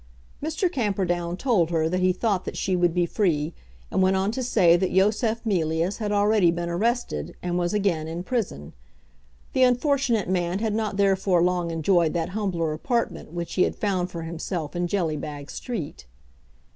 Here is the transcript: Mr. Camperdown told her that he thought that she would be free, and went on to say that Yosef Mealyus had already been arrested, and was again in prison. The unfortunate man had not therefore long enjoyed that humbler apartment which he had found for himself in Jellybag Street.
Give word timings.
Mr. 0.43 0.67
Camperdown 0.67 1.37
told 1.37 1.69
her 1.69 1.87
that 1.87 1.99
he 1.99 2.11
thought 2.11 2.43
that 2.43 2.57
she 2.57 2.75
would 2.75 2.91
be 2.91 3.05
free, 3.05 3.53
and 3.91 4.01
went 4.01 4.15
on 4.15 4.31
to 4.31 4.41
say 4.41 4.75
that 4.75 4.89
Yosef 4.89 5.45
Mealyus 5.45 5.97
had 5.99 6.11
already 6.11 6.49
been 6.49 6.69
arrested, 6.69 7.35
and 7.43 7.55
was 7.55 7.71
again 7.71 8.07
in 8.07 8.23
prison. 8.23 8.73
The 9.53 9.61
unfortunate 9.61 10.27
man 10.27 10.57
had 10.57 10.73
not 10.73 10.97
therefore 10.97 11.43
long 11.43 11.69
enjoyed 11.69 12.13
that 12.13 12.29
humbler 12.29 12.73
apartment 12.73 13.31
which 13.31 13.53
he 13.53 13.61
had 13.61 13.75
found 13.75 14.09
for 14.09 14.23
himself 14.23 14.75
in 14.75 14.87
Jellybag 14.87 15.51
Street. 15.51 16.07